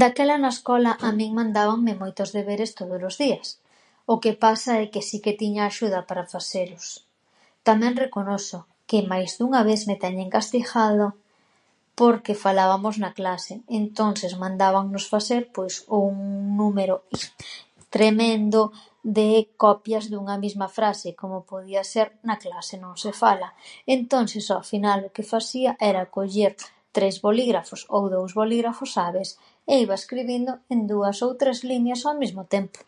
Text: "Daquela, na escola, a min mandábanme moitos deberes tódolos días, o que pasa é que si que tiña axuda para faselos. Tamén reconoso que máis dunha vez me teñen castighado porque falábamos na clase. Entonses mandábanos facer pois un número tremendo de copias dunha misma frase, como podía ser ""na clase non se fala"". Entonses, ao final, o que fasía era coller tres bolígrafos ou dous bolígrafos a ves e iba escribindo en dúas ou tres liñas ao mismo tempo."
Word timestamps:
"Daquela, 0.00 0.36
na 0.42 0.50
escola, 0.56 0.92
a 1.08 1.10
min 1.18 1.30
mandábanme 1.38 1.92
moitos 2.02 2.28
deberes 2.36 2.70
tódolos 2.78 3.14
días, 3.24 3.48
o 4.12 4.14
que 4.22 4.32
pasa 4.44 4.72
é 4.82 4.84
que 4.92 5.02
si 5.08 5.16
que 5.24 5.38
tiña 5.40 5.62
axuda 5.64 6.00
para 6.08 6.28
faselos. 6.34 6.86
Tamén 7.68 8.00
reconoso 8.04 8.58
que 8.90 8.98
máis 9.12 9.30
dunha 9.38 9.60
vez 9.70 9.80
me 9.88 9.96
teñen 10.04 10.32
castighado 10.36 11.06
porque 12.00 12.34
falábamos 12.44 12.94
na 13.04 13.10
clase. 13.18 13.54
Entonses 13.82 14.32
mandábanos 14.42 15.04
facer 15.14 15.42
pois 15.56 15.74
un 16.02 16.12
número 16.60 16.94
tremendo 17.94 18.60
de 19.18 19.28
copias 19.64 20.04
dunha 20.12 20.36
misma 20.44 20.68
frase, 20.78 21.08
como 21.20 21.46
podía 21.50 21.82
ser 21.92 22.06
""na 22.28 22.36
clase 22.44 22.74
non 22.84 22.94
se 23.02 23.12
fala"". 23.22 23.48
Entonses, 23.96 24.44
ao 24.50 24.62
final, 24.72 24.98
o 25.08 25.12
que 25.14 25.28
fasía 25.32 25.70
era 25.90 26.10
coller 26.16 26.52
tres 26.96 27.14
bolígrafos 27.26 27.80
ou 27.94 28.02
dous 28.14 28.32
bolígrafos 28.40 28.92
a 29.04 29.06
ves 29.16 29.30
e 29.72 29.74
iba 29.84 30.00
escribindo 30.00 30.52
en 30.74 30.80
dúas 30.90 31.16
ou 31.24 31.30
tres 31.40 31.58
liñas 31.70 32.00
ao 32.04 32.14
mismo 32.22 32.42
tempo." 32.54 32.80